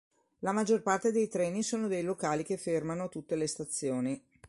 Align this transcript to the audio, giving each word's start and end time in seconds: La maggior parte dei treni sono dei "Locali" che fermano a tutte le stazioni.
La 0.39 0.51
maggior 0.51 0.81
parte 0.81 1.11
dei 1.11 1.27
treni 1.27 1.61
sono 1.61 1.87
dei 1.87 2.01
"Locali" 2.01 2.43
che 2.43 2.57
fermano 2.57 3.03
a 3.03 3.07
tutte 3.07 3.35
le 3.35 3.45
stazioni. 3.45 4.19